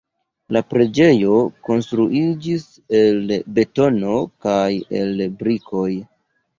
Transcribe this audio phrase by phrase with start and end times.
[0.55, 1.35] La preĝejo
[1.69, 2.65] konstruiĝis
[3.03, 4.67] el betono kaj
[5.05, 5.91] el brikoj.